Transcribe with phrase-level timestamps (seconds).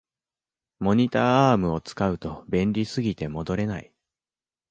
[0.79, 3.93] モニターアームを使うと便利すぎて戻れない